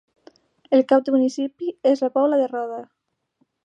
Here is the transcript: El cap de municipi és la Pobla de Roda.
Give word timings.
El 0.77 0.81
cap 0.93 1.05
de 1.09 1.15
municipi 1.17 1.71
és 1.93 2.05
la 2.07 2.13
Pobla 2.19 2.43
de 2.45 2.53
Roda. 2.57 2.85